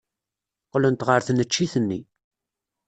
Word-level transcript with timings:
Qqlent 0.65 1.05
ɣer 1.07 1.21
tneččit-nni. 1.23 1.99